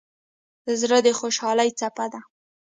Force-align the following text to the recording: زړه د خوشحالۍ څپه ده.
زړه 0.79 0.97
د 1.05 1.07
خوشحالۍ 1.19 1.69
څپه 1.79 2.05
ده. 2.11 2.21